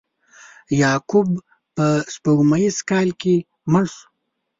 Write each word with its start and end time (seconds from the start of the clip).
یعقوب 0.81 1.27
په 1.75 1.85
سپوږمیز 2.13 2.75
کال 2.89 3.09
کې 3.21 3.35
مړ 3.71 3.85
شو. 3.95 4.05